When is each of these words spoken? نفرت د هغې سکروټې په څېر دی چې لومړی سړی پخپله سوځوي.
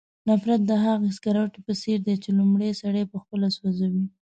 نفرت 0.29 0.61
د 0.67 0.71
هغې 0.85 1.09
سکروټې 1.17 1.59
په 1.67 1.73
څېر 1.81 1.99
دی 2.07 2.15
چې 2.23 2.29
لومړی 2.39 2.69
سړی 2.81 3.03
پخپله 3.11 3.47
سوځوي. 3.57 4.05